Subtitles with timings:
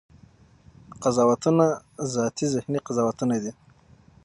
[1.03, 1.67] قضاوتونه
[2.13, 3.51] ذاتي ذهني قضاوتونه دي.